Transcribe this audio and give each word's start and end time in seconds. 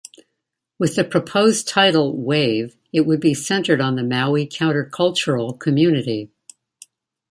With 0.79 0.95
the 0.95 1.03
proposed 1.03 1.67
title 1.67 2.19
"Wave", 2.19 2.75
it 2.91 3.01
would 3.01 3.19
be 3.21 3.35
centered 3.35 3.79
on 3.79 3.97
the 3.97 4.03
Maui 4.03 4.47
countercultural 4.47 5.59
community. 5.59 6.31